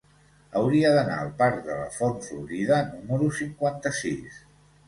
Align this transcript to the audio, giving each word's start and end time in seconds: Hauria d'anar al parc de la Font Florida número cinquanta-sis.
Hauria 0.61 0.93
d'anar 0.95 1.17
al 1.25 1.29
parc 1.41 1.59
de 1.67 1.75
la 1.81 1.85
Font 1.97 2.17
Florida 2.31 2.81
número 2.95 3.29
cinquanta-sis. 3.43 4.43